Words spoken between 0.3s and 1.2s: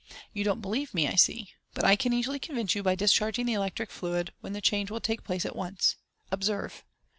You don't believe me, I